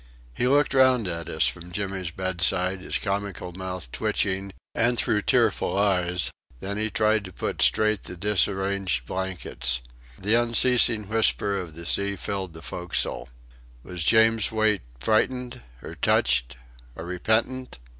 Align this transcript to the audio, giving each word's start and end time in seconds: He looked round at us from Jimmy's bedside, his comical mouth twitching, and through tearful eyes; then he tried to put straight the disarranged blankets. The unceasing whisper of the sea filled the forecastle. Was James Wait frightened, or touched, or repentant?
He 0.33 0.47
looked 0.47 0.73
round 0.73 1.07
at 1.07 1.29
us 1.29 1.45
from 1.45 1.71
Jimmy's 1.71 2.09
bedside, 2.09 2.81
his 2.81 2.97
comical 2.97 3.51
mouth 3.53 3.91
twitching, 3.91 4.51
and 4.73 4.97
through 4.97 5.21
tearful 5.21 5.77
eyes; 5.77 6.31
then 6.59 6.77
he 6.79 6.89
tried 6.89 7.23
to 7.25 7.31
put 7.31 7.61
straight 7.61 8.05
the 8.05 8.15
disarranged 8.17 9.05
blankets. 9.05 9.81
The 10.17 10.33
unceasing 10.33 11.07
whisper 11.07 11.55
of 11.55 11.75
the 11.75 11.85
sea 11.85 12.15
filled 12.15 12.53
the 12.53 12.63
forecastle. 12.63 13.29
Was 13.83 14.03
James 14.03 14.51
Wait 14.51 14.81
frightened, 14.99 15.61
or 15.83 15.93
touched, 15.93 16.57
or 16.95 17.05
repentant? 17.05 17.77